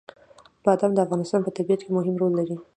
بادام 0.63 0.91
د 0.93 0.99
افغانستان 1.05 1.41
په 1.43 1.51
طبیعت 1.57 1.81
کې 1.83 1.89
مهم 1.97 2.15
رول 2.21 2.33
لري. 2.39 2.55